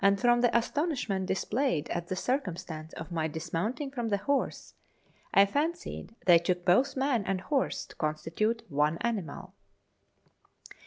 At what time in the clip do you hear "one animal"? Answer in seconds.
8.67-9.53